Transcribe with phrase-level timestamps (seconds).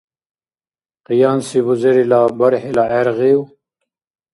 [1.05, 3.41] Къиянси бузерила бархӀила гӀергъив?